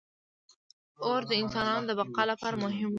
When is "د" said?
1.29-1.31, 1.89-1.91